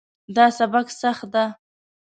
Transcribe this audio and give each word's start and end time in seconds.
دا 0.35 0.45
سبق 0.57 0.87
سخت 1.01 1.25
ده 1.33 1.45